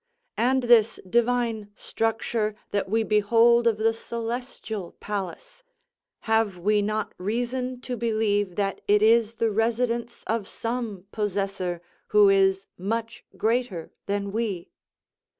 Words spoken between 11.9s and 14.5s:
who is much greater than